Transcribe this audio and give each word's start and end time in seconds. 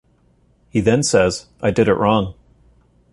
He 0.71 0.81
then 0.81 1.03
says, 1.03 1.45
I 1.61 1.69
did 1.69 1.87
it 1.87 1.93
wrong. 1.93 2.33